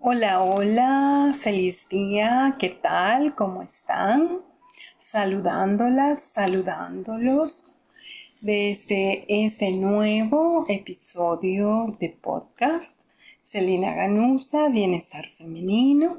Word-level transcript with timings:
Hola, 0.00 0.42
hola, 0.44 1.34
feliz 1.36 1.88
día, 1.88 2.54
¿qué 2.56 2.68
tal? 2.68 3.34
¿Cómo 3.34 3.62
están? 3.62 4.42
Saludándolas, 4.96 6.30
saludándolos 6.34 7.82
desde 8.40 9.24
este 9.26 9.72
nuevo 9.72 10.66
episodio 10.68 11.96
de 11.98 12.10
podcast. 12.10 13.00
Celina 13.42 13.92
Ganusa, 13.92 14.68
Bienestar 14.68 15.30
Femenino. 15.36 16.18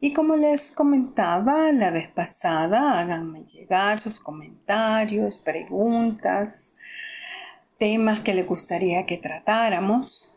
Y 0.00 0.12
como 0.12 0.34
les 0.34 0.72
comentaba 0.72 1.70
la 1.70 1.92
vez 1.92 2.08
pasada, 2.08 2.98
háganme 2.98 3.44
llegar 3.44 4.00
sus 4.00 4.18
comentarios, 4.18 5.38
preguntas, 5.38 6.74
temas 7.78 8.18
que 8.20 8.34
les 8.34 8.44
gustaría 8.44 9.06
que 9.06 9.18
tratáramos. 9.18 10.31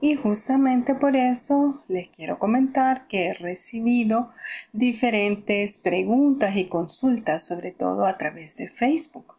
Y 0.00 0.14
justamente 0.14 0.94
por 0.94 1.14
eso 1.14 1.84
les 1.86 2.08
quiero 2.08 2.38
comentar 2.38 3.06
que 3.06 3.26
he 3.26 3.34
recibido 3.34 4.30
diferentes 4.72 5.78
preguntas 5.78 6.56
y 6.56 6.64
consultas, 6.64 7.46
sobre 7.46 7.72
todo 7.72 8.06
a 8.06 8.16
través 8.16 8.56
de 8.56 8.68
Facebook. 8.68 9.36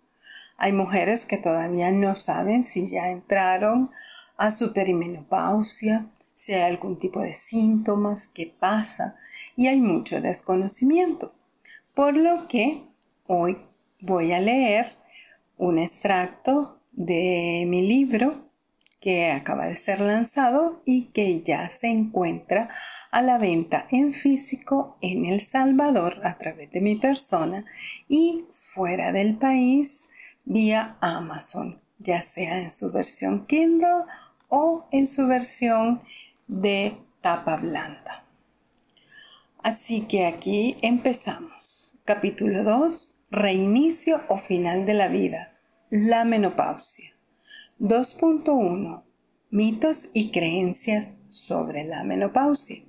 Hay 0.58 0.74
mujeres 0.74 1.26
que 1.26 1.38
todavía 1.38 1.92
no 1.92 2.16
saben 2.16 2.64
si 2.64 2.86
ya 2.86 3.10
entraron 3.10 3.90
a 4.38 4.52
su 4.52 4.74
perimenopausia, 4.74 6.06
si 6.36 6.54
hay 6.54 6.62
algún 6.62 7.00
tipo 7.00 7.22
de 7.22 7.34
síntomas, 7.34 8.30
qué 8.30 8.54
pasa, 8.60 9.16
y 9.56 9.66
hay 9.66 9.82
mucho 9.82 10.22
desconocimiento. 10.22 11.34
Por 11.96 12.16
lo 12.16 12.48
que 12.48 12.84
hoy 13.26 13.58
voy 14.00 14.34
a 14.34 14.40
leer 14.40 14.86
un 15.58 15.80
extracto 15.80 16.80
de 16.92 17.66
mi 17.68 17.82
libro 17.82 18.51
que 19.02 19.32
acaba 19.32 19.66
de 19.66 19.76
ser 19.76 20.00
lanzado 20.00 20.84
y 20.86 21.08
que 21.08 21.42
ya 21.42 21.70
se 21.72 21.88
encuentra 21.88 22.70
a 23.10 23.24
la 23.24 23.40
venta 23.40 23.88
en 23.90 24.14
físico 24.14 24.96
en 25.02 25.26
El 25.26 25.42
Salvador 25.42 26.22
a 26.24 26.38
través 26.38 26.72
de 26.72 26.82
mi 26.82 26.96
persona 26.96 27.66
y 28.08 28.46
fuera 28.52 29.12
del 29.12 29.36
país 29.38 30.08
vía 30.46 30.98
Amazon, 31.02 31.82
ya 31.98 32.22
sea 32.22 32.60
en 32.60 32.70
su 32.70 32.92
versión 32.92 33.48
Kindle 33.48 34.06
o 34.50 34.86
en 34.92 35.08
su 35.08 35.28
versión 35.28 36.04
de 36.48 36.98
tapa 37.22 37.58
blanda. 37.58 38.24
Así 39.64 40.02
que 40.02 40.28
aquí 40.28 40.78
empezamos. 40.84 41.96
Capítulo 42.06 42.64
2. 42.64 43.18
Reinicio 43.32 44.22
o 44.28 44.38
final 44.38 44.86
de 44.86 44.94
la 44.94 45.08
vida. 45.08 45.58
La 45.90 46.24
menopausia. 46.24 47.11
2.1 47.82 49.02
Mitos 49.50 50.10
y 50.14 50.30
creencias 50.30 51.16
sobre 51.32 51.84
la 51.84 52.04
menopausia. 52.04 52.84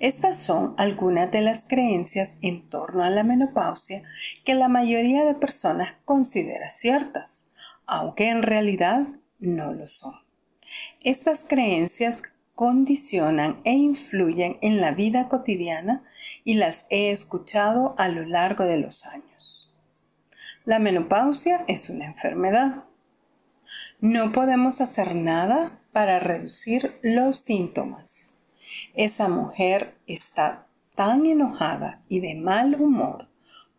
Estas 0.00 0.38
son 0.38 0.74
algunas 0.76 1.30
de 1.30 1.40
las 1.40 1.62
creencias 1.62 2.36
en 2.40 2.68
torno 2.68 3.04
a 3.04 3.10
la 3.10 3.22
menopausia 3.22 4.02
que 4.44 4.56
la 4.56 4.66
mayoría 4.66 5.24
de 5.24 5.36
personas 5.36 5.94
considera 6.04 6.68
ciertas, 6.68 7.52
aunque 7.86 8.28
en 8.28 8.42
realidad 8.42 9.06
no 9.38 9.72
lo 9.72 9.86
son. 9.86 10.16
Estas 11.00 11.44
creencias 11.44 12.24
condicionan 12.56 13.60
e 13.62 13.74
influyen 13.74 14.58
en 14.62 14.80
la 14.80 14.90
vida 14.90 15.28
cotidiana 15.28 16.02
y 16.42 16.54
las 16.54 16.86
he 16.90 17.12
escuchado 17.12 17.94
a 17.98 18.08
lo 18.08 18.26
largo 18.26 18.64
de 18.64 18.78
los 18.78 19.06
años. 19.06 19.72
La 20.64 20.80
menopausia 20.80 21.64
es 21.68 21.88
una 21.88 22.06
enfermedad 22.06 22.87
no 24.00 24.30
podemos 24.32 24.80
hacer 24.80 25.16
nada 25.16 25.80
para 25.92 26.20
reducir 26.20 26.98
los 27.02 27.40
síntomas. 27.40 28.36
Esa 28.94 29.28
mujer 29.28 29.96
está 30.06 30.68
tan 30.94 31.26
enojada 31.26 32.02
y 32.08 32.20
de 32.20 32.34
mal 32.36 32.80
humor 32.80 33.28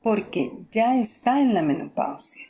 porque 0.01 0.51
ya 0.71 0.99
está 0.99 1.41
en 1.41 1.53
la 1.53 1.61
menopausia. 1.61 2.47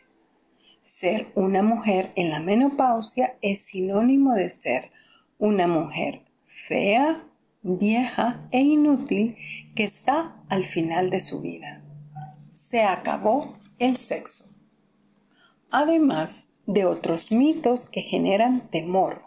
Ser 0.82 1.32
una 1.36 1.62
mujer 1.62 2.12
en 2.16 2.32
la 2.32 2.40
menopausia 2.40 3.38
es 3.42 3.66
sinónimo 3.66 4.34
de 4.34 4.50
ser 4.50 4.92
una 5.38 5.68
mujer 5.68 6.24
fea, 6.48 7.24
vieja 7.62 8.48
e 8.52 8.62
inútil 8.62 9.38
que 9.76 9.84
está 9.84 10.36
al 10.50 10.66
final 10.66 11.10
de 11.10 11.20
su 11.20 11.42
vida. 11.42 11.82
Se 12.50 12.84
acabó 12.84 13.58
el 13.78 13.96
sexo. 13.98 14.46
Además, 15.70 16.50
de 16.70 16.86
otros 16.86 17.32
mitos 17.32 17.88
que 17.88 18.04
generan 18.04 18.70
temor, 18.70 19.24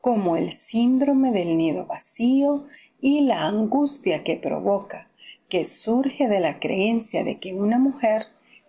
como 0.00 0.36
el 0.36 0.52
síndrome 0.52 1.32
del 1.32 1.56
nido 1.56 1.84
vacío 1.86 2.66
y 3.00 3.22
la 3.22 3.48
angustia 3.48 4.22
que 4.22 4.36
provoca, 4.36 5.10
que 5.48 5.64
surge 5.64 6.28
de 6.28 6.38
la 6.38 6.60
creencia 6.60 7.24
de 7.24 7.40
que 7.40 7.54
una 7.54 7.80
mujer 7.80 8.22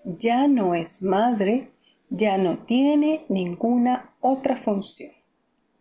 ya 0.04 0.48
no 0.48 0.74
es 0.74 1.04
madre, 1.04 1.70
ya 2.10 2.40
no 2.40 2.58
tiene 2.58 3.24
ninguna 3.30 4.16
otra 4.20 4.58
función. 4.58 5.12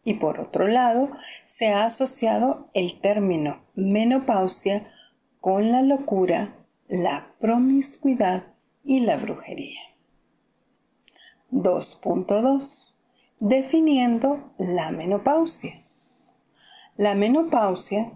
Y 0.05 0.15
por 0.15 0.41
otro 0.41 0.69
lado, 0.69 1.09
se 1.47 1.73
ha 1.73 1.87
asociado 1.87 2.69
el 2.75 3.01
término 3.01 3.63
menopausia 3.75 4.93
con 5.41 5.73
la 5.73 5.81
locura, 5.81 6.55
la 6.87 7.33
promiscuidad 7.41 8.45
y 8.85 9.01
la 9.01 9.17
brujería. 9.17 9.90
2.2. 11.53 12.93
Definiendo 13.39 14.53
la 14.59 14.91
menopausia. 14.91 15.85
La 16.97 17.15
menopausia, 17.15 18.13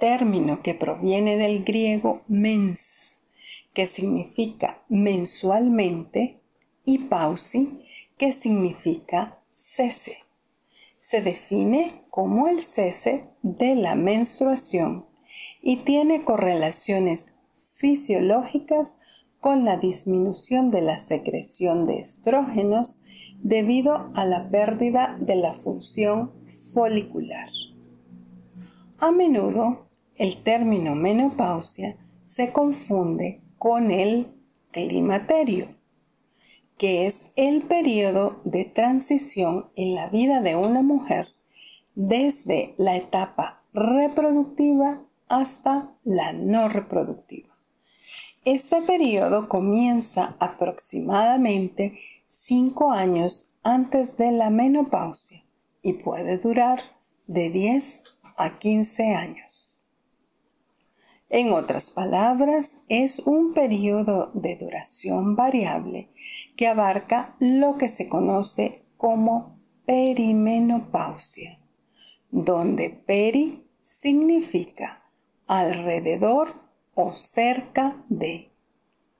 término 0.00 0.62
que 0.62 0.74
proviene 0.74 1.36
del 1.36 1.64
griego 1.64 2.22
mens, 2.26 3.20
que 3.72 3.86
significa 3.86 4.82
mensualmente, 4.88 6.40
y 6.84 6.98
pausi, 6.98 7.84
que 8.16 8.32
significa 8.32 9.38
cese. 9.50 10.18
Se 10.96 11.20
define 11.20 12.02
como 12.10 12.48
el 12.48 12.62
cese 12.62 13.26
de 13.42 13.74
la 13.74 13.94
menstruación 13.94 15.06
y 15.62 15.84
tiene 15.84 16.24
correlaciones 16.24 17.34
fisiológicas 17.56 19.00
con 19.40 19.64
la 19.64 19.76
disminución 19.76 20.70
de 20.70 20.82
la 20.82 20.98
secreción 20.98 21.84
de 21.84 21.98
estrógenos 21.98 23.02
debido 23.42 24.08
a 24.14 24.24
la 24.24 24.48
pérdida 24.48 25.16
de 25.20 25.36
la 25.36 25.54
función 25.54 26.32
folicular. 26.74 27.48
A 28.98 29.12
menudo 29.12 29.86
el 30.16 30.42
término 30.42 30.96
menopausia 30.96 31.96
se 32.24 32.52
confunde 32.52 33.40
con 33.58 33.92
el 33.92 34.26
climaterio, 34.72 35.68
que 36.76 37.06
es 37.06 37.26
el 37.36 37.62
periodo 37.62 38.40
de 38.44 38.64
transición 38.64 39.70
en 39.76 39.94
la 39.94 40.08
vida 40.08 40.40
de 40.40 40.56
una 40.56 40.82
mujer 40.82 41.26
desde 41.94 42.74
la 42.76 42.96
etapa 42.96 43.62
reproductiva 43.72 45.02
hasta 45.28 45.92
la 46.04 46.32
no 46.32 46.68
reproductiva. 46.68 47.47
Este 48.44 48.82
periodo 48.82 49.48
comienza 49.48 50.36
aproximadamente 50.38 51.98
5 52.28 52.92
años 52.92 53.50
antes 53.62 54.16
de 54.16 54.30
la 54.30 54.48
menopausia 54.48 55.44
y 55.82 55.94
puede 55.94 56.38
durar 56.38 56.80
de 57.26 57.50
10 57.50 58.04
a 58.36 58.58
15 58.58 59.14
años. 59.14 59.82
En 61.30 61.52
otras 61.52 61.90
palabras, 61.90 62.78
es 62.88 63.18
un 63.18 63.52
periodo 63.52 64.30
de 64.32 64.56
duración 64.56 65.36
variable 65.36 66.08
que 66.56 66.68
abarca 66.68 67.36
lo 67.40 67.76
que 67.76 67.88
se 67.88 68.08
conoce 68.08 68.82
como 68.96 69.58
perimenopausia, 69.84 71.58
donde 72.30 72.90
peri 72.90 73.66
significa 73.82 75.02
alrededor 75.46 76.67
o 77.00 77.14
cerca 77.14 78.04
de 78.08 78.50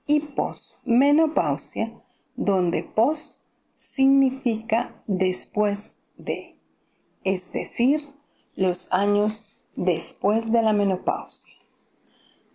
y 0.05 0.19
posmenopausia, 0.19 1.93
donde 2.35 2.83
pos 2.83 3.39
significa 3.77 5.01
después 5.07 5.95
de, 6.17 6.57
es 7.23 7.53
decir, 7.53 8.01
los 8.57 8.91
años 8.91 9.47
después 9.77 10.51
de 10.51 10.61
la 10.61 10.73
menopausia. 10.73 11.53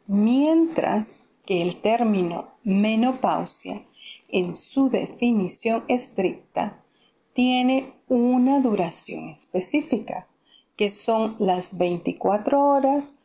Mientras 0.07 1.25
que 1.47 1.63
el 1.63 1.81
término 1.81 2.49
menopausia, 2.63 3.83
en 4.29 4.55
su 4.55 4.91
definición 4.91 5.85
estricta, 5.89 6.85
tiene 7.33 7.95
una 8.09 8.61
duración 8.61 9.31
específica, 9.31 10.29
que 10.77 10.91
son 10.91 11.37
las 11.39 11.79
24 11.79 12.61
horas 12.63 13.21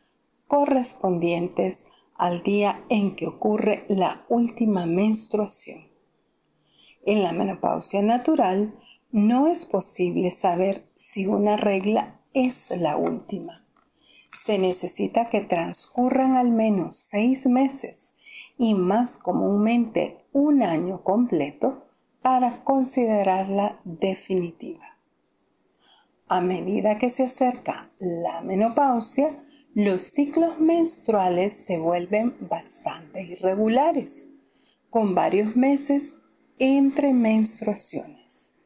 correspondientes 0.50 1.86
al 2.16 2.42
día 2.42 2.84
en 2.88 3.14
que 3.14 3.28
ocurre 3.28 3.84
la 3.86 4.26
última 4.28 4.84
menstruación. 4.84 5.86
En 7.04 7.22
la 7.22 7.30
menopausia 7.32 8.02
natural 8.02 8.74
no 9.12 9.46
es 9.46 9.64
posible 9.64 10.32
saber 10.32 10.90
si 10.96 11.26
una 11.26 11.56
regla 11.56 12.20
es 12.34 12.68
la 12.70 12.96
última. 12.96 13.64
se 14.32 14.58
necesita 14.58 15.28
que 15.28 15.40
transcurran 15.40 16.36
al 16.36 16.50
menos 16.50 16.98
seis 16.98 17.46
meses 17.46 18.14
y 18.58 18.74
más 18.74 19.18
comúnmente 19.18 20.24
un 20.32 20.62
año 20.62 21.02
completo 21.02 21.86
para 22.22 22.64
considerarla 22.64 23.80
definitiva. 23.84 24.98
A 26.28 26.40
medida 26.40 26.98
que 26.98 27.10
se 27.10 27.24
acerca 27.24 27.90
la 27.98 28.42
menopausia, 28.42 29.44
los 29.74 30.02
ciclos 30.02 30.58
menstruales 30.58 31.52
se 31.52 31.78
vuelven 31.78 32.36
bastante 32.40 33.22
irregulares, 33.22 34.28
con 34.90 35.14
varios 35.14 35.54
meses 35.54 36.18
entre 36.58 37.12
menstruaciones. 37.12 38.60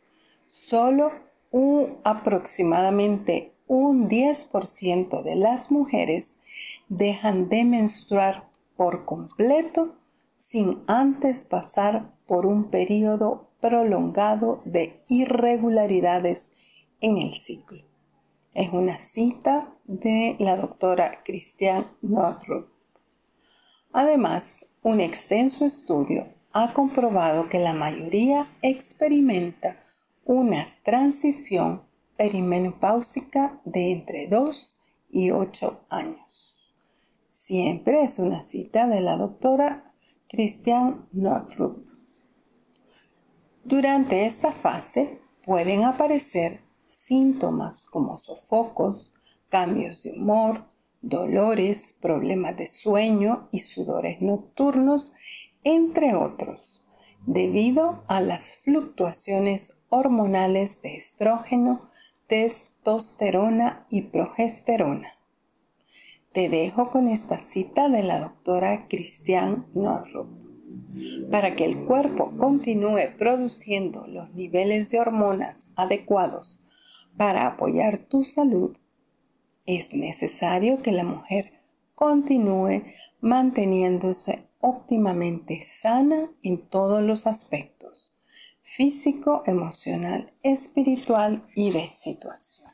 Solo 0.48 1.12
un, 1.50 1.98
aproximadamente 2.04 3.52
un 3.66 4.08
10% 4.08 5.22
de 5.22 5.36
las 5.36 5.70
mujeres 5.70 6.38
dejan 6.88 7.48
de 7.50 7.64
menstruar 7.64 8.48
por 8.76 9.04
completo 9.04 9.96
sin 10.36 10.82
antes 10.86 11.44
pasar 11.44 12.14
por 12.26 12.46
un 12.46 12.70
periodo 12.70 13.50
prolongado 13.60 14.62
de 14.64 15.02
irregularidades 15.08 16.50
en 17.00 17.18
el 17.18 17.32
ciclo. 17.34 17.93
Es 18.54 18.72
una 18.72 19.00
cita 19.00 19.74
de 19.84 20.36
la 20.38 20.56
doctora 20.56 21.24
Christian 21.24 21.88
Northrup. 22.02 22.68
Además, 23.92 24.66
un 24.82 25.00
extenso 25.00 25.64
estudio 25.64 26.28
ha 26.52 26.72
comprobado 26.72 27.48
que 27.48 27.58
la 27.58 27.72
mayoría 27.72 28.48
experimenta 28.62 29.82
una 30.24 30.68
transición 30.84 31.82
perimenopáusica 32.16 33.60
de 33.64 33.90
entre 33.90 34.28
2 34.28 34.80
y 35.10 35.32
8 35.32 35.86
años. 35.90 36.72
Siempre 37.26 38.04
es 38.04 38.20
una 38.20 38.40
cita 38.40 38.86
de 38.86 39.00
la 39.00 39.16
doctora 39.16 39.92
Christian 40.28 41.08
Northrup. 41.12 41.84
Durante 43.64 44.26
esta 44.26 44.52
fase 44.52 45.20
pueden 45.44 45.82
aparecer 45.84 46.63
síntomas 47.06 47.86
como 47.90 48.16
sofocos, 48.16 49.12
cambios 49.48 50.02
de 50.02 50.12
humor, 50.12 50.64
dolores, 51.02 51.96
problemas 52.00 52.56
de 52.56 52.66
sueño 52.66 53.48
y 53.52 53.58
sudores 53.58 54.22
nocturnos, 54.22 55.14
entre 55.64 56.14
otros, 56.14 56.82
debido 57.26 58.02
a 58.08 58.20
las 58.20 58.56
fluctuaciones 58.56 59.80
hormonales 59.90 60.80
de 60.82 60.96
estrógeno, 60.96 61.90
testosterona 62.26 63.86
y 63.90 64.02
progesterona. 64.02 65.08
Te 66.32 66.48
dejo 66.48 66.90
con 66.90 67.06
esta 67.06 67.38
cita 67.38 67.88
de 67.88 68.02
la 68.02 68.18
doctora 68.18 68.88
Christian 68.88 69.66
Norrup. 69.74 70.28
Para 71.30 71.54
que 71.54 71.64
el 71.64 71.84
cuerpo 71.84 72.32
continúe 72.38 73.16
produciendo 73.18 74.06
los 74.06 74.32
niveles 74.34 74.90
de 74.90 75.00
hormonas 75.00 75.70
adecuados 75.76 76.64
para 77.16 77.46
apoyar 77.46 77.98
tu 77.98 78.24
salud, 78.24 78.76
es 79.66 79.94
necesario 79.94 80.82
que 80.82 80.92
la 80.92 81.04
mujer 81.04 81.52
continúe 81.94 82.84
manteniéndose 83.20 84.48
óptimamente 84.60 85.60
sana 85.62 86.30
en 86.42 86.68
todos 86.68 87.02
los 87.02 87.26
aspectos, 87.26 88.16
físico, 88.62 89.42
emocional, 89.46 90.30
espiritual 90.42 91.46
y 91.54 91.70
de 91.70 91.90
situación. 91.90 92.70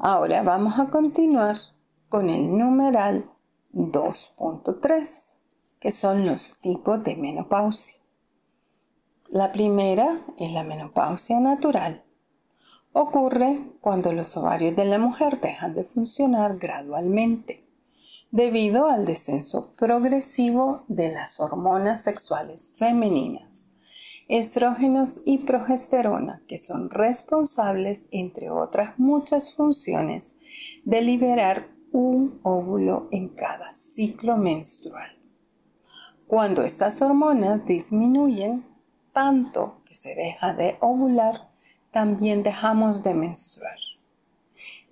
Ahora 0.00 0.42
vamos 0.42 0.78
a 0.78 0.90
continuar 0.90 1.56
con 2.08 2.30
el 2.30 2.56
numeral 2.56 3.30
2.3, 3.72 5.36
que 5.78 5.90
son 5.90 6.26
los 6.26 6.58
tipos 6.58 7.02
de 7.04 7.16
menopausia. 7.16 7.98
La 9.28 9.52
primera 9.52 10.24
es 10.38 10.52
la 10.52 10.64
menopausia 10.64 11.38
natural. 11.40 12.04
Ocurre 13.00 13.60
cuando 13.80 14.12
los 14.12 14.36
ovarios 14.36 14.74
de 14.74 14.84
la 14.84 14.98
mujer 14.98 15.40
dejan 15.40 15.72
de 15.72 15.84
funcionar 15.84 16.58
gradualmente 16.58 17.64
debido 18.32 18.88
al 18.88 19.06
descenso 19.06 19.72
progresivo 19.76 20.82
de 20.88 21.12
las 21.12 21.38
hormonas 21.38 22.02
sexuales 22.02 22.72
femeninas 22.76 23.70
estrógenos 24.26 25.20
y 25.24 25.38
progesterona, 25.38 26.42
que 26.48 26.58
son 26.58 26.90
responsables, 26.90 28.08
entre 28.10 28.50
otras 28.50 28.98
muchas 28.98 29.54
funciones, 29.54 30.34
de 30.84 31.00
liberar 31.00 31.68
un 31.92 32.40
óvulo 32.42 33.06
en 33.12 33.28
cada 33.28 33.72
ciclo 33.74 34.36
menstrual. 34.36 35.16
Cuando 36.26 36.62
estas 36.62 37.00
hormonas 37.00 37.64
disminuyen 37.64 38.66
tanto 39.12 39.82
que 39.86 39.94
se 39.94 40.16
deja 40.16 40.52
de 40.52 40.76
ovular, 40.80 41.47
también 41.98 42.44
dejamos 42.44 43.02
de 43.02 43.12
menstruar. 43.12 43.76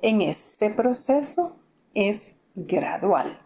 En 0.02 0.22
este 0.22 0.70
proceso 0.70 1.54
es 1.94 2.32
gradual 2.56 3.38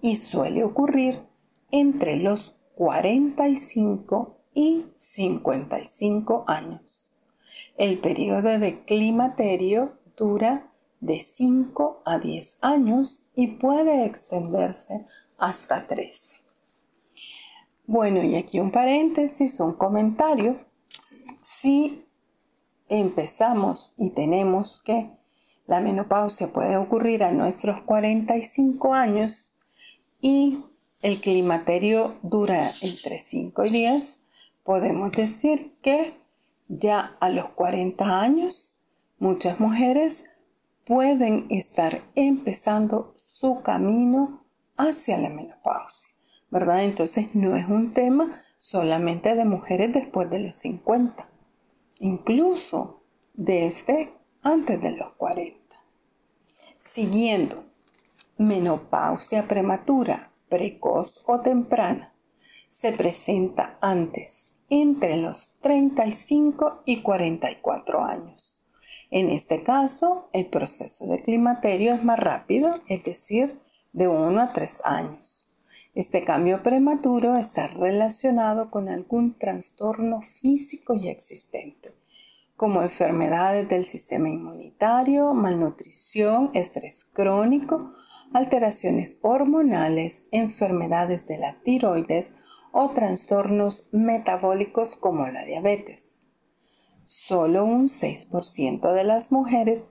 y 0.00 0.14
suele 0.14 0.62
ocurrir 0.62 1.20
entre 1.72 2.14
los 2.14 2.54
45 2.76 4.36
y 4.54 4.84
55 4.96 6.44
años. 6.46 7.16
El 7.76 7.98
periodo 7.98 8.60
de 8.60 8.84
climaterio 8.84 9.94
dura 10.16 10.70
de 11.00 11.18
5 11.18 12.00
a 12.04 12.20
10 12.20 12.58
años 12.60 13.26
y 13.34 13.48
puede 13.56 14.04
extenderse 14.04 15.04
hasta 15.36 15.88
13. 15.88 16.36
Bueno, 17.88 18.22
y 18.22 18.36
aquí 18.36 18.60
un 18.60 18.70
paréntesis, 18.70 19.58
un 19.58 19.72
comentario. 19.72 20.64
Empezamos 22.88 23.94
y 23.96 24.10
tenemos 24.10 24.80
que 24.82 25.10
la 25.66 25.80
menopausia 25.80 26.52
puede 26.52 26.76
ocurrir 26.76 27.24
a 27.24 27.32
nuestros 27.32 27.80
45 27.82 28.94
años 28.94 29.54
y 30.20 30.64
el 31.02 31.20
climaterio 31.20 32.16
dura 32.22 32.70
entre 32.82 33.18
5 33.18 33.64
y 33.64 33.70
10, 33.70 34.20
podemos 34.62 35.12
decir 35.12 35.74
que 35.82 36.14
ya 36.68 37.16
a 37.20 37.28
los 37.28 37.48
40 37.50 38.22
años 38.22 38.78
muchas 39.18 39.60
mujeres 39.60 40.24
pueden 40.86 41.46
estar 41.50 42.02
empezando 42.14 43.14
su 43.16 43.62
camino 43.62 44.44
hacia 44.76 45.18
la 45.18 45.30
menopausia, 45.30 46.12
¿verdad? 46.50 46.84
Entonces 46.84 47.34
no 47.34 47.56
es 47.56 47.68
un 47.68 47.92
tema 47.92 48.40
solamente 48.58 49.34
de 49.34 49.44
mujeres 49.44 49.92
después 49.92 50.30
de 50.30 50.40
los 50.40 50.56
50, 50.56 51.28
incluso 52.04 53.00
desde 53.32 54.12
antes 54.42 54.78
de 54.82 54.90
los 54.90 55.14
40. 55.14 55.58
Siguiendo, 56.76 57.64
menopausia 58.36 59.48
prematura, 59.48 60.30
precoz 60.50 61.22
o 61.24 61.40
temprana 61.40 62.14
se 62.68 62.92
presenta 62.92 63.78
antes, 63.80 64.56
entre 64.68 65.16
los 65.16 65.54
35 65.60 66.82
y 66.84 67.00
44 67.00 68.04
años. 68.04 68.60
En 69.10 69.30
este 69.30 69.62
caso, 69.62 70.28
el 70.34 70.46
proceso 70.50 71.06
de 71.06 71.22
climaterio 71.22 71.94
es 71.94 72.04
más 72.04 72.18
rápido, 72.18 72.82
es 72.86 73.02
decir, 73.04 73.58
de 73.94 74.08
1 74.08 74.42
a 74.42 74.52
3 74.52 74.82
años. 74.84 75.43
Este 75.94 76.24
cambio 76.24 76.60
prematuro 76.64 77.36
está 77.36 77.68
relacionado 77.68 78.68
con 78.68 78.88
algún 78.88 79.38
trastorno 79.38 80.22
físico 80.22 80.96
ya 80.96 81.12
existente, 81.12 81.94
como 82.56 82.82
enfermedades 82.82 83.68
del 83.68 83.84
sistema 83.84 84.28
inmunitario, 84.28 85.34
malnutrición, 85.34 86.50
estrés 86.52 87.04
crónico, 87.04 87.92
alteraciones 88.32 89.20
hormonales, 89.22 90.24
enfermedades 90.32 91.28
de 91.28 91.38
la 91.38 91.60
tiroides 91.62 92.34
o 92.72 92.90
trastornos 92.90 93.88
metabólicos 93.92 94.96
como 94.96 95.28
la 95.28 95.44
diabetes. 95.44 96.28
Solo 97.04 97.64
un 97.64 97.86
6% 97.86 98.92
de 98.92 99.04
las 99.04 99.30
mujeres 99.30 99.84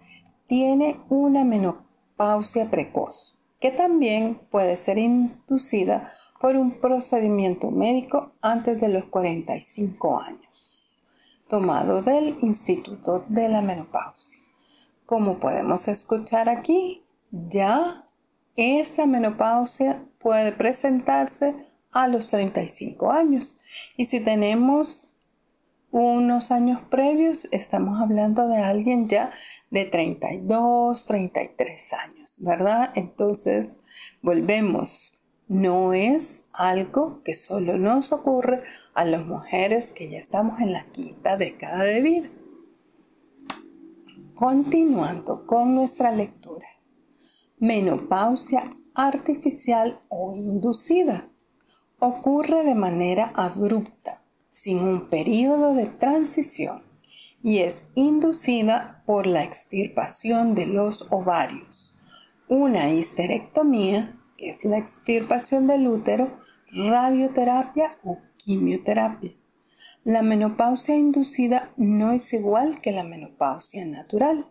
tiene 0.48 1.00
una 1.08 1.46
menopausia 1.46 2.70
precoz, 2.70 3.40
que 3.64 3.72
también 3.72 4.42
puede 4.52 4.76
ser 4.76 4.98
inducida 4.98 6.12
por 6.42 6.58
un 6.58 6.82
procedimiento 6.82 7.72
médico 7.72 8.34
antes 8.42 8.82
de 8.82 8.90
los 8.90 9.06
45 9.06 10.20
años, 10.20 11.02
tomado 11.48 12.02
del 12.02 12.36
Instituto 12.42 13.24
de 13.30 13.48
la 13.48 13.62
Menopausia. 13.62 14.42
Como 15.06 15.40
podemos 15.40 15.88
escuchar 15.88 16.50
aquí, 16.50 17.06
ya 17.32 18.10
esta 18.58 19.06
menopausia 19.06 20.04
puede 20.20 20.52
presentarse 20.52 21.56
a 21.94 22.10
los 22.10 22.28
35 22.32 23.14
años. 23.14 23.56
Y 23.96 24.04
si 24.04 24.20
tenemos 24.20 25.14
unos 25.94 26.52
años 26.52 26.82
previos, 26.90 27.48
estamos 27.54 28.02
hablando 28.02 28.48
de 28.50 28.58
alguien 28.58 29.08
ya 29.08 29.32
de 29.70 29.86
32, 29.86 31.06
33 31.06 31.94
años, 31.94 32.23
¿verdad? 32.42 32.92
Entonces, 32.96 33.80
volvemos. 34.22 35.14
No 35.48 35.94
es 35.94 36.46
algo 36.54 37.22
que 37.24 37.34
solo 37.34 37.78
nos 37.78 38.14
ocurre 38.14 38.64
a 38.94 39.04
las 39.04 39.26
mujeres 39.26 39.92
que 39.92 40.10
ya 40.10 40.18
estamos 40.18 40.62
en 40.62 40.72
la 40.72 40.86
quinta 40.86 41.36
década 41.36 41.84
de 41.84 42.02
vida. 42.02 42.30
Continuando 44.34 45.46
con 45.46 45.76
nuestra 45.76 46.12
lectura. 46.12 46.66
Menopausia 47.60 48.74
artificial 48.96 50.00
o 50.10 50.36
inducida. 50.36 51.30
Ocurre 52.00 52.64
de 52.64 52.76
manera 52.76 53.32
abrupta 53.36 54.24
sin 54.50 54.80
un 54.80 55.10
periodo 55.10 55.74
de 55.74 55.88
transición 55.88 56.84
y 57.42 57.60
es 57.60 57.88
inducida 57.96 59.04
por 59.06 59.28
la 59.28 59.44
extirpación 59.44 60.56
de 60.56 60.66
los 60.66 61.08
ovarios, 61.10 61.93
una 62.54 62.92
histerectomía, 62.92 64.20
que 64.38 64.50
es 64.50 64.66
la 64.66 64.78
extirpación 64.78 65.68
del 65.68 65.88
útero, 65.88 66.38
radioterapia 66.72 67.98
o 68.04 68.20
quimioterapia. 68.38 69.32
La 70.04 70.22
menopausia 70.22 70.96
inducida 70.96 71.70
no 71.78 72.12
es 72.12 72.34
igual 72.34 72.82
que 72.82 72.92
la 72.92 73.04
menopausia 73.04 73.86
natural, 73.86 74.48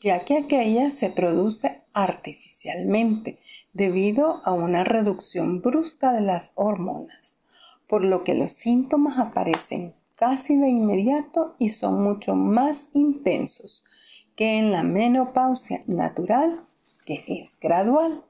ya 0.00 0.24
que 0.24 0.36
aquella 0.36 0.90
se 0.90 1.10
produce 1.10 1.82
artificialmente 1.94 3.38
debido 3.72 4.40
a 4.44 4.52
una 4.52 4.84
reducción 4.84 5.62
brusca 5.62 6.12
de 6.12 6.20
las 6.22 6.52
hormonas 6.56 7.42
por 7.92 8.04
lo 8.04 8.24
que 8.24 8.32
los 8.32 8.54
síntomas 8.54 9.18
aparecen 9.18 9.92
casi 10.16 10.56
de 10.56 10.70
inmediato 10.70 11.56
y 11.58 11.68
son 11.68 12.02
mucho 12.02 12.34
más 12.34 12.88
intensos 12.94 13.84
que 14.34 14.56
en 14.56 14.72
la 14.72 14.82
menopausia 14.82 15.80
natural, 15.86 16.64
es 17.26 17.58
gradual. 17.60 18.24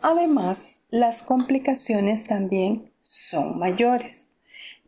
Además, 0.00 0.82
las 0.90 1.22
complicaciones 1.22 2.26
también 2.26 2.92
son 3.02 3.58
mayores, 3.58 4.34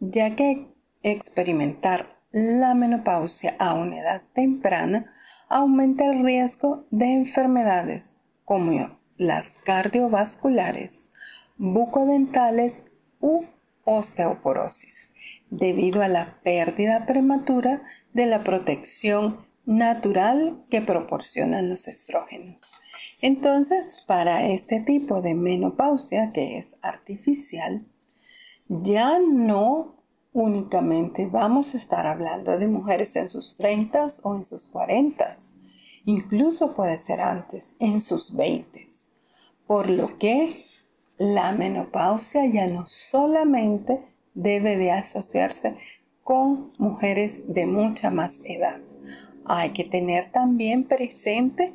ya 0.00 0.36
que 0.36 0.68
experimentar 1.02 2.18
la 2.30 2.74
menopausia 2.74 3.56
a 3.58 3.74
una 3.74 4.00
edad 4.00 4.22
temprana 4.34 5.12
aumenta 5.48 6.04
el 6.04 6.24
riesgo 6.24 6.86
de 6.90 7.14
enfermedades 7.14 8.18
como 8.44 8.98
las 9.16 9.56
cardiovasculares, 9.58 11.10
bucodentales 11.56 12.86
u 13.20 13.44
osteoporosis, 13.84 15.12
debido 15.50 16.02
a 16.02 16.08
la 16.08 16.38
pérdida 16.42 17.06
prematura 17.06 17.82
de 18.12 18.26
la 18.26 18.44
protección 18.44 19.46
natural 19.64 20.64
que 20.70 20.82
proporcionan 20.82 21.68
los 21.70 21.88
estrógenos. 21.88 22.74
Entonces, 23.20 24.02
para 24.06 24.48
este 24.48 24.80
tipo 24.80 25.22
de 25.22 25.34
menopausia, 25.34 26.32
que 26.32 26.58
es 26.58 26.76
artificial, 26.82 27.86
ya 28.68 29.18
no 29.18 29.96
únicamente 30.32 31.26
vamos 31.26 31.74
a 31.74 31.78
estar 31.78 32.06
hablando 32.06 32.58
de 32.58 32.68
mujeres 32.68 33.16
en 33.16 33.28
sus 33.28 33.56
30 33.56 34.06
o 34.22 34.36
en 34.36 34.44
sus 34.44 34.68
40, 34.68 35.36
incluso 36.04 36.74
puede 36.74 36.98
ser 36.98 37.20
antes, 37.20 37.76
en 37.80 38.00
sus 38.00 38.34
20, 38.36 38.86
por 39.66 39.90
lo 39.90 40.18
que 40.18 40.66
la 41.16 41.52
menopausia 41.52 42.46
ya 42.46 42.66
no 42.68 42.86
solamente 42.86 44.00
debe 44.34 44.76
de 44.76 44.92
asociarse 44.92 45.76
con 46.22 46.72
mujeres 46.78 47.52
de 47.52 47.66
mucha 47.66 48.10
más 48.10 48.40
edad. 48.44 48.80
Hay 49.44 49.70
que 49.70 49.84
tener 49.84 50.26
también 50.26 50.84
presente 50.84 51.74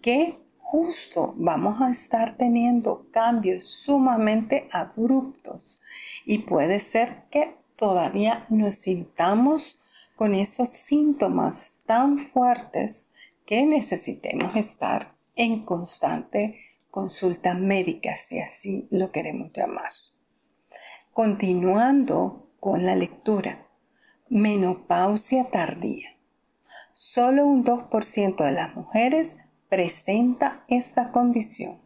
que 0.00 0.38
justo 0.70 1.34
vamos 1.36 1.82
a 1.82 1.90
estar 1.90 2.36
teniendo 2.36 3.04
cambios 3.10 3.68
sumamente 3.68 4.68
abruptos 4.70 5.82
y 6.24 6.38
puede 6.38 6.78
ser 6.78 7.24
que 7.28 7.56
todavía 7.74 8.46
nos 8.50 8.76
sintamos 8.76 9.80
con 10.14 10.32
esos 10.32 10.68
síntomas 10.68 11.74
tan 11.86 12.18
fuertes 12.18 13.10
que 13.44 13.66
necesitemos 13.66 14.54
estar 14.54 15.12
en 15.34 15.64
constante 15.64 16.60
consulta 16.88 17.54
médica, 17.54 18.14
si 18.14 18.38
así 18.38 18.86
lo 18.92 19.10
queremos 19.10 19.50
llamar. 19.52 19.90
Continuando 21.12 22.48
con 22.60 22.86
la 22.86 22.94
lectura. 22.94 23.66
Menopausia 24.28 25.48
tardía. 25.48 26.10
Solo 26.92 27.44
un 27.44 27.64
2% 27.64 28.44
de 28.44 28.52
las 28.52 28.76
mujeres 28.76 29.36
presenta 29.70 30.62
esta 30.68 31.12
condición 31.12 31.78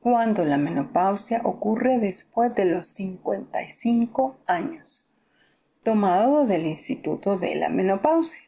cuando 0.00 0.44
la 0.44 0.56
menopausia 0.56 1.40
ocurre 1.42 1.98
después 1.98 2.54
de 2.54 2.64
los 2.64 2.90
55 2.92 4.38
años, 4.46 5.10
tomado 5.82 6.46
del 6.46 6.64
Instituto 6.64 7.36
de 7.36 7.56
la 7.56 7.68
Menopausia, 7.68 8.46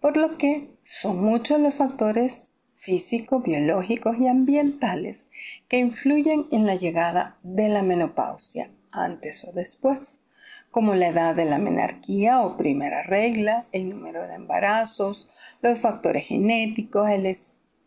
por 0.00 0.16
lo 0.16 0.38
que 0.38 0.70
son 0.82 1.22
muchos 1.22 1.60
los 1.60 1.74
factores 1.74 2.54
físicos, 2.76 3.42
biológicos 3.42 4.16
y 4.18 4.26
ambientales 4.26 5.28
que 5.68 5.78
influyen 5.78 6.46
en 6.50 6.64
la 6.64 6.76
llegada 6.76 7.36
de 7.42 7.68
la 7.68 7.82
menopausia 7.82 8.70
antes 8.92 9.44
o 9.44 9.52
después, 9.52 10.22
como 10.70 10.94
la 10.94 11.08
edad 11.08 11.34
de 11.34 11.44
la 11.44 11.58
menarquía 11.58 12.40
o 12.40 12.56
primera 12.56 13.02
regla, 13.02 13.66
el 13.72 13.90
número 13.90 14.26
de 14.26 14.34
embarazos, 14.34 15.30
los 15.60 15.80
factores 15.80 16.24
genéticos, 16.26 17.10
el 17.10 17.26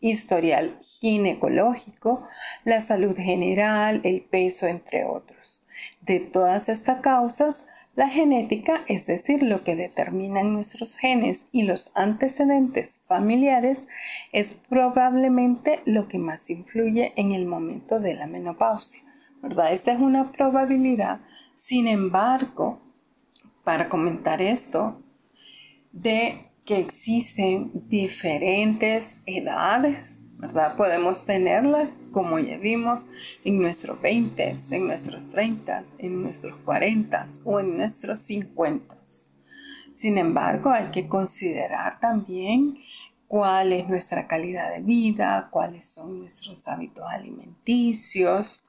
historial 0.00 0.78
ginecológico, 0.80 2.26
la 2.64 2.80
salud 2.80 3.16
general, 3.16 4.00
el 4.04 4.22
peso, 4.22 4.66
entre 4.66 5.04
otros. 5.04 5.64
De 6.00 6.20
todas 6.20 6.68
estas 6.68 7.00
causas, 7.00 7.66
la 7.94 8.08
genética, 8.08 8.84
es 8.86 9.06
decir, 9.06 9.42
lo 9.42 9.64
que 9.64 9.74
determinan 9.74 10.52
nuestros 10.52 10.96
genes 10.96 11.46
y 11.50 11.62
los 11.62 11.90
antecedentes 11.96 13.02
familiares, 13.06 13.88
es 14.32 14.54
probablemente 14.68 15.80
lo 15.84 16.06
que 16.06 16.18
más 16.18 16.48
influye 16.48 17.12
en 17.16 17.32
el 17.32 17.44
momento 17.44 17.98
de 17.98 18.14
la 18.14 18.26
menopausia. 18.26 19.02
¿verdad? 19.42 19.72
Esta 19.72 19.92
es 19.92 19.98
una 19.98 20.32
probabilidad. 20.32 21.20
Sin 21.54 21.86
embargo, 21.86 22.80
para 23.64 23.88
comentar 23.88 24.42
esto, 24.42 25.02
de 25.92 26.47
que 26.68 26.78
existen 26.78 27.72
diferentes 27.88 29.22
edades 29.24 30.18
¿verdad? 30.38 30.76
Podemos 30.76 31.26
tenerla, 31.26 31.90
como 32.12 32.38
ya 32.38 32.58
vimos, 32.58 33.08
en 33.44 33.60
nuestros 33.60 34.00
20, 34.00 34.54
en 34.70 34.86
nuestros 34.86 35.28
30, 35.30 35.82
en 35.98 36.22
nuestros 36.22 36.54
40 36.64 37.26
o 37.44 37.58
en 37.58 37.76
nuestros 37.76 38.22
50. 38.22 38.96
Sin 39.92 40.16
embargo, 40.16 40.70
hay 40.70 40.90
que 40.92 41.08
considerar 41.08 41.98
también 41.98 42.78
cuál 43.26 43.72
es 43.72 43.88
nuestra 43.88 44.28
calidad 44.28 44.70
de 44.72 44.80
vida, 44.80 45.48
cuáles 45.50 45.86
son 45.86 46.20
nuestros 46.20 46.68
hábitos 46.68 47.04
alimenticios, 47.08 48.64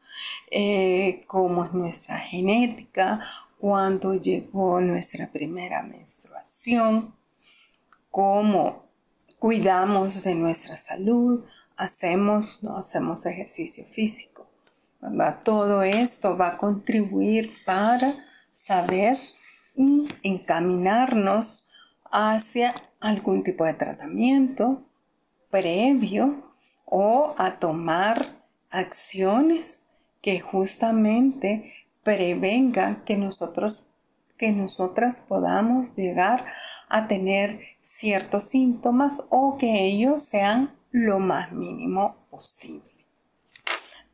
eh, 0.49 1.23
cómo 1.27 1.65
es 1.65 1.73
nuestra 1.73 2.17
genética, 2.17 3.19
cuándo 3.59 4.15
llegó 4.15 4.81
nuestra 4.81 5.31
primera 5.31 5.83
menstruación, 5.83 7.18
cómo 8.11 8.89
cuidamos 9.39 10.23
de 10.23 10.35
nuestra 10.35 10.77
salud, 10.77 11.45
hacemos, 11.77 12.61
no 12.61 12.77
hacemos 12.77 13.25
ejercicio 13.25 13.85
físico. 13.85 14.47
Todo 15.43 15.83
esto 15.83 16.37
va 16.37 16.49
a 16.49 16.57
contribuir 16.57 17.53
para 17.65 18.25
saber 18.51 19.17
y 19.75 20.07
encaminarnos 20.23 21.67
hacia 22.11 22.75
algún 22.99 23.43
tipo 23.43 23.63
de 23.63 23.75
tratamiento 23.75 24.83
previo 25.49 26.53
o 26.85 27.33
a 27.37 27.59
tomar 27.59 28.43
acciones 28.69 29.87
que 30.21 30.41
justamente 30.41 31.73
prevengan 32.03 33.03
que 33.05 33.15
nosotros 33.15 33.85
que 34.39 34.53
nosotras 34.53 35.21
podamos 35.27 35.95
llegar 35.95 36.45
a 36.87 37.07
tener 37.07 37.59
ciertos 37.81 38.45
síntomas 38.45 39.21
o 39.29 39.57
que 39.57 39.85
ellos 39.85 40.23
sean 40.23 40.73
lo 40.91 41.19
más 41.19 41.51
mínimo 41.51 42.15
posible. 42.31 43.05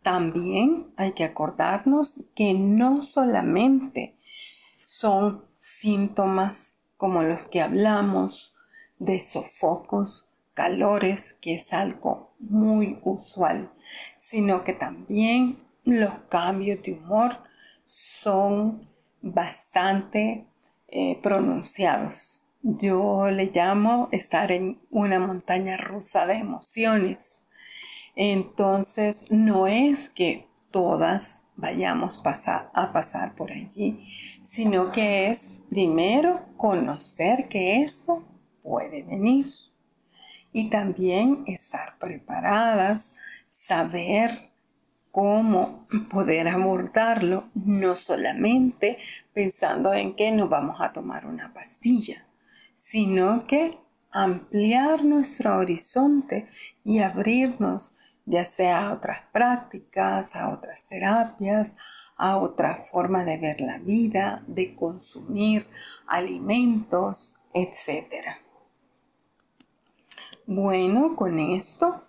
También 0.01 0.87
hay 0.97 1.13
que 1.13 1.23
acordarnos 1.23 2.19
que 2.35 2.55
no 2.55 3.03
solamente 3.03 4.15
son 4.79 5.45
síntomas 5.57 6.79
como 6.97 7.21
los 7.21 7.47
que 7.47 7.61
hablamos 7.61 8.55
de 8.97 9.19
sofocos, 9.19 10.27
calores, 10.55 11.37
que 11.39 11.55
es 11.55 11.71
algo 11.71 12.33
muy 12.39 12.99
usual, 13.03 13.71
sino 14.17 14.63
que 14.63 14.73
también 14.73 15.59
los 15.83 16.13
cambios 16.29 16.81
de 16.81 16.93
humor 16.93 17.31
son 17.85 18.94
bastante 19.25 20.45
eh, 20.87 21.19
pronunciados. 21.21 22.47
Yo 22.61 23.29
le 23.29 23.51
llamo 23.51 24.07
estar 24.11 24.51
en 24.51 24.79
una 24.91 25.19
montaña 25.19 25.77
rusa 25.77 26.25
de 26.25 26.35
emociones. 26.35 27.43
Entonces, 28.15 29.31
no 29.31 29.67
es 29.67 30.09
que 30.09 30.47
todas 30.71 31.43
vayamos 31.55 32.21
a 32.25 32.91
pasar 32.93 33.35
por 33.35 33.51
allí, 33.51 34.07
sino 34.41 34.91
que 34.91 35.29
es 35.29 35.51
primero 35.69 36.45
conocer 36.57 37.47
que 37.47 37.81
esto 37.81 38.23
puede 38.61 39.03
venir 39.03 39.45
y 40.53 40.69
también 40.69 41.43
estar 41.47 41.97
preparadas, 41.97 43.15
saber 43.49 44.49
cómo 45.15 45.87
poder 46.11 46.49
abordarlo, 46.49 47.45
no 47.53 47.95
solamente 47.95 48.97
pensando 49.33 49.93
en 49.93 50.13
que 50.13 50.29
nos 50.29 50.49
vamos 50.49 50.81
a 50.81 50.91
tomar 50.91 51.25
una 51.25 51.53
pastilla, 51.53 52.25
sino 52.75 53.47
que 53.47 53.77
ampliar 54.11 55.05
nuestro 55.05 55.55
horizonte 55.55 56.49
y 56.83 56.99
abrirnos 56.99 57.95
ya 58.25 58.43
sea 58.43 58.89
a 58.89 58.93
otras 58.93 59.21
prácticas, 59.31 60.35
a 60.35 60.49
otras 60.49 60.85
terapias, 60.85 61.77
a 62.17 62.37
otra 62.37 62.83
forma 62.83 63.23
de 63.23 63.37
ver 63.37 63.61
la 63.61 63.77
vida, 63.77 64.43
de 64.47 64.75
consumir 64.75 65.65
alimentos, 66.07 67.37
etc. 67.53 68.35
Bueno, 70.45 71.15
con 71.15 71.39
esto 71.39 72.03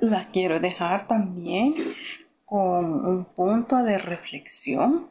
la 0.00 0.30
quiero 0.30 0.60
dejar 0.60 1.08
también 1.08 1.74
con 2.44 3.06
un 3.06 3.24
punto 3.24 3.82
de 3.82 3.98
reflexión 3.98 5.08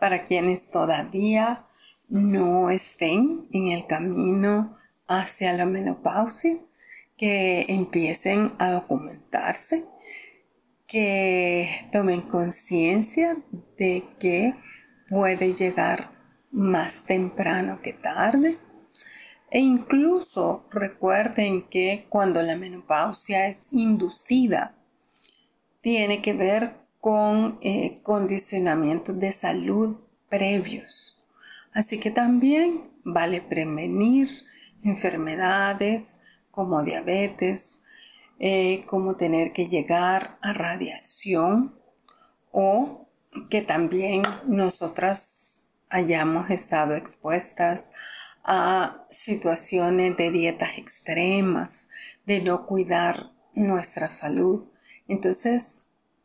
para 0.00 0.24
quienes 0.24 0.70
todavía 0.70 1.66
no 2.08 2.70
estén 2.70 3.48
en 3.52 3.68
el 3.68 3.86
camino 3.86 4.76
hacia 5.06 5.52
la 5.52 5.64
menopausia, 5.64 6.58
que 7.16 7.64
empiecen 7.68 8.52
a 8.58 8.70
documentarse, 8.72 9.84
que 10.86 11.88
tomen 11.92 12.22
conciencia 12.22 13.36
de 13.78 14.04
que 14.18 14.54
puede 15.08 15.54
llegar 15.54 16.10
más 16.50 17.04
temprano 17.04 17.80
que 17.80 17.92
tarde. 17.92 18.58
E 19.50 19.60
incluso 19.60 20.66
recuerden 20.70 21.68
que 21.68 22.06
cuando 22.08 22.42
la 22.42 22.56
menopausia 22.56 23.46
es 23.46 23.68
inducida, 23.70 24.74
tiene 25.82 26.22
que 26.22 26.32
ver 26.32 26.76
con 27.00 27.58
eh, 27.60 28.00
condicionamientos 28.02 29.18
de 29.18 29.32
salud 29.32 29.96
previos. 30.28 31.22
Así 31.72 31.98
que 31.98 32.10
también 32.10 32.90
vale 33.04 33.42
prevenir 33.42 34.28
enfermedades 34.84 36.20
como 36.50 36.82
diabetes, 36.82 37.80
eh, 38.38 38.84
como 38.86 39.14
tener 39.14 39.52
que 39.52 39.68
llegar 39.68 40.38
a 40.40 40.52
radiación 40.52 41.74
o 42.50 43.08
que 43.50 43.62
también 43.62 44.22
nosotras 44.46 45.60
hayamos 45.88 46.50
estado 46.50 46.94
expuestas 46.94 47.92
a 48.44 49.04
situaciones 49.10 50.16
de 50.16 50.30
dietas 50.30 50.70
extremas, 50.76 51.88
de 52.26 52.42
no 52.42 52.66
cuidar 52.66 53.30
nuestra 53.54 54.10
salud. 54.10 54.64
Entonces 55.08 55.82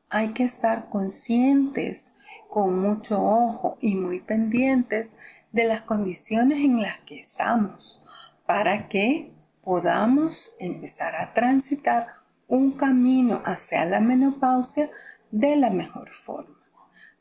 hay 0.09 0.29
que 0.29 0.43
estar 0.43 0.89
conscientes 0.89 2.13
con 2.49 2.79
mucho 2.79 3.21
ojo 3.21 3.77
y 3.81 3.95
muy 3.95 4.21
pendientes 4.21 5.19
de 5.51 5.65
las 5.65 5.81
condiciones 5.81 6.63
en 6.63 6.81
las 6.81 6.99
que 6.99 7.19
estamos 7.19 8.01
para 8.45 8.87
que 8.87 9.33
podamos 9.61 10.53
empezar 10.59 11.15
a 11.15 11.33
transitar 11.33 12.07
un 12.47 12.71
camino 12.71 13.41
hacia 13.45 13.83
la 13.85 13.99
menopausia 13.99 14.89
de 15.31 15.57
la 15.57 15.69
mejor 15.69 16.09
forma. 16.11 16.55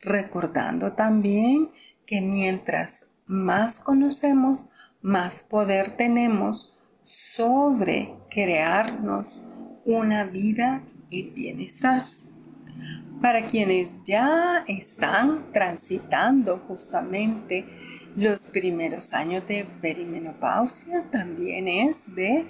Recordando 0.01 0.93
también 0.93 1.71
que 2.07 2.21
mientras 2.21 3.11
más 3.27 3.81
conocemos, 3.81 4.67
más 5.03 5.43
poder 5.43 5.97
tenemos 5.97 6.79
sobre 7.03 8.15
crearnos 8.31 9.43
una 9.85 10.25
vida 10.25 10.83
en 11.11 11.35
bienestar. 11.35 12.03
Para 13.23 13.47
quienes 13.47 13.95
ya 14.05 14.65
están 14.69 15.53
transitando 15.53 16.59
justamente 16.59 17.65
los 18.15 18.47
primeros 18.47 19.13
años 19.13 19.47
de 19.47 19.65
perimenopausia 19.81 21.05
también 21.11 21.69
es 21.69 22.15
de 22.15 22.47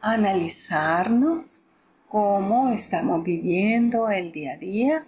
analizarnos 0.00 1.68
cómo 2.08 2.72
estamos 2.72 3.22
viviendo 3.22 4.10
el 4.10 4.32
día 4.32 4.52
a 4.52 4.56
día, 4.56 5.06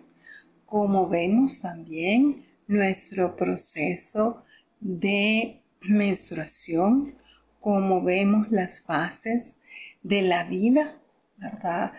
cómo 0.65 1.09
vemos 1.09 1.61
también 1.61 2.47
nuestro 2.67 3.37
proceso 3.37 4.43
de 4.81 5.61
menstruación, 5.83 7.15
cómo 7.61 8.03
vemos 8.03 8.51
las 8.51 8.83
fases 8.83 9.59
de 10.03 10.23
la 10.23 10.45
vida, 10.45 10.97
¿verdad? 11.37 11.93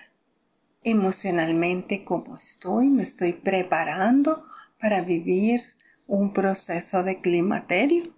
Emocionalmente, 0.87 2.03
cómo 2.03 2.37
estoy, 2.37 2.89
me 2.89 3.01
estoy 3.01 3.33
preparando 3.33 4.45
para 4.79 5.01
vivir 5.01 5.59
un 6.05 6.31
proceso 6.31 7.01
de 7.01 7.21
climaterio. 7.21 8.13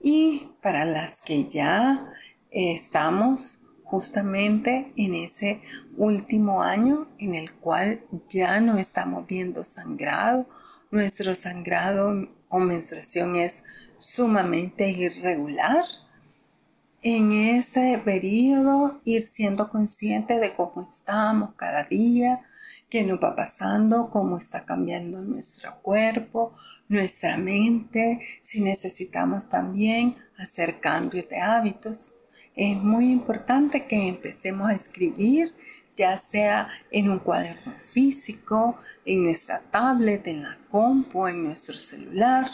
Y 0.00 0.52
para 0.62 0.86
las 0.86 1.20
que 1.20 1.44
ya 1.44 2.10
estamos 2.50 3.60
justamente 3.84 4.90
en 4.96 5.16
ese 5.16 5.60
último 5.98 6.62
año 6.62 7.08
en 7.18 7.34
el 7.34 7.52
cual 7.52 8.00
ya 8.30 8.58
no 8.62 8.78
estamos 8.78 9.26
viendo 9.26 9.62
sangrado, 9.62 10.48
nuestro 10.90 11.34
sangrado 11.34 12.26
o 12.48 12.58
menstruación 12.58 13.36
es 13.36 13.62
sumamente 13.98 14.88
irregular. 14.88 15.84
En 17.08 17.30
este 17.30 17.96
periodo 17.98 19.00
ir 19.04 19.22
siendo 19.22 19.70
consciente 19.70 20.40
de 20.40 20.54
cómo 20.54 20.84
estamos 20.88 21.54
cada 21.54 21.84
día, 21.84 22.40
qué 22.90 23.04
nos 23.04 23.20
va 23.22 23.36
pasando, 23.36 24.10
cómo 24.10 24.38
está 24.38 24.64
cambiando 24.64 25.20
nuestro 25.20 25.80
cuerpo, 25.82 26.56
nuestra 26.88 27.36
mente, 27.36 28.22
si 28.42 28.60
necesitamos 28.60 29.48
también 29.48 30.16
hacer 30.36 30.80
cambios 30.80 31.28
de 31.28 31.38
hábitos. 31.38 32.16
Es 32.56 32.76
muy 32.76 33.12
importante 33.12 33.86
que 33.86 34.08
empecemos 34.08 34.68
a 34.68 34.74
escribir, 34.74 35.50
ya 35.96 36.16
sea 36.16 36.70
en 36.90 37.08
un 37.08 37.20
cuaderno 37.20 37.74
físico, 37.78 38.78
en 39.04 39.22
nuestra 39.22 39.60
tablet, 39.60 40.26
en 40.26 40.42
la 40.42 40.58
compu, 40.68 41.28
en 41.28 41.44
nuestro 41.44 41.76
celular, 41.76 42.48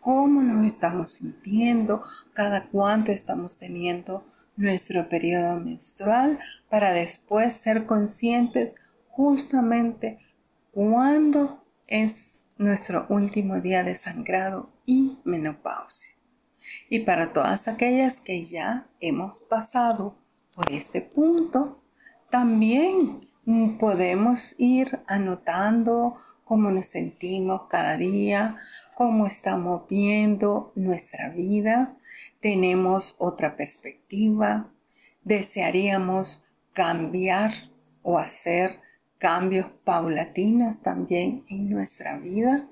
cómo 0.00 0.42
nos 0.42 0.66
estamos 0.66 1.14
sintiendo, 1.14 2.02
cada 2.32 2.66
cuánto 2.68 3.12
estamos 3.12 3.58
teniendo 3.58 4.24
nuestro 4.56 5.08
periodo 5.08 5.58
menstrual, 5.60 6.38
para 6.68 6.92
después 6.92 7.54
ser 7.54 7.86
conscientes 7.86 8.76
justamente 9.08 10.18
cuándo 10.72 11.64
es 11.86 12.46
nuestro 12.58 13.06
último 13.08 13.60
día 13.60 13.82
de 13.82 13.94
sangrado 13.94 14.70
y 14.86 15.18
menopausia. 15.24 16.14
Y 16.88 17.00
para 17.00 17.32
todas 17.32 17.68
aquellas 17.68 18.20
que 18.20 18.44
ya 18.44 18.86
hemos 19.00 19.42
pasado 19.42 20.16
por 20.54 20.70
este 20.70 21.00
punto, 21.00 21.82
también 22.30 23.28
podemos 23.78 24.54
ir 24.58 25.00
anotando 25.06 26.16
cómo 26.50 26.72
nos 26.72 26.86
sentimos 26.86 27.68
cada 27.68 27.96
día, 27.96 28.56
cómo 28.96 29.24
estamos 29.24 29.86
viendo 29.88 30.72
nuestra 30.74 31.28
vida, 31.28 31.96
tenemos 32.40 33.14
otra 33.20 33.54
perspectiva, 33.56 34.68
desearíamos 35.22 36.44
cambiar 36.72 37.52
o 38.02 38.18
hacer 38.18 38.80
cambios 39.18 39.66
paulatinos 39.84 40.82
también 40.82 41.44
en 41.48 41.70
nuestra 41.70 42.18
vida, 42.18 42.66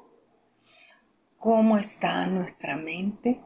cómo 1.38 1.78
está 1.78 2.26
nuestra 2.26 2.74
mente, 2.74 3.40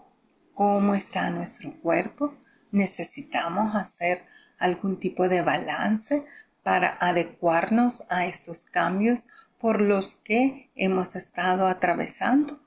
cómo 0.55 0.95
está 0.95 1.29
nuestro 1.29 1.79
cuerpo. 1.83 2.38
Necesitamos 2.71 3.77
hacer 3.77 4.25
algún 4.59 4.99
tipo 4.99 5.29
de 5.29 5.42
balance 5.42 6.25
para 6.62 6.97
adecuarnos 7.01 8.05
a 8.09 8.25
estos 8.25 8.64
cambios 8.64 9.27
por 9.62 9.81
los 9.81 10.16
que 10.16 10.70
hemos 10.75 11.14
estado 11.14 11.68
atravesando 11.68 12.59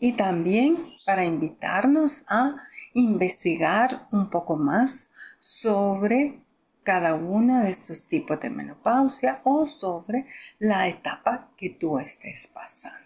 y 0.00 0.12
también 0.12 0.94
para 1.06 1.24
invitarnos 1.24 2.24
a 2.28 2.56
investigar 2.92 4.08
un 4.10 4.28
poco 4.28 4.56
más 4.56 5.10
sobre 5.38 6.40
cada 6.82 7.14
uno 7.14 7.62
de 7.62 7.70
estos 7.70 8.08
tipos 8.08 8.40
de 8.40 8.50
menopausia 8.50 9.40
o 9.44 9.68
sobre 9.68 10.26
la 10.58 10.88
etapa 10.88 11.50
que 11.56 11.70
tú 11.70 12.00
estés 12.00 12.48
pasando. 12.48 12.98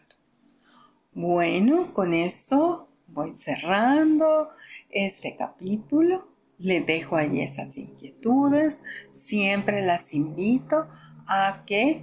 Bueno, 1.13 1.93
con 1.93 2.15
esto 2.15 2.89
voy 3.09 3.35
cerrando 3.35 4.49
este 4.89 5.37
capítulo. 5.37 6.29
Le 6.57 6.81
dejo 6.81 7.17
ahí 7.17 7.43
esas 7.43 7.77
inquietudes. 7.77 8.85
Siempre 9.13 9.85
las 9.85 10.15
invito 10.15 10.89
a 11.27 11.65
que 11.67 12.03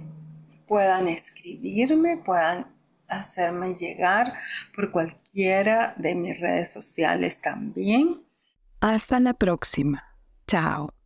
puedan 0.70 1.08
escribirme, 1.08 2.16
puedan 2.18 2.64
hacerme 3.08 3.74
llegar 3.74 4.34
por 4.72 4.92
cualquiera 4.92 5.94
de 5.96 6.14
mis 6.14 6.40
redes 6.40 6.72
sociales 6.72 7.42
también. 7.42 8.22
Hasta 8.80 9.18
la 9.18 9.34
próxima. 9.34 10.04
Chao. 10.46 10.99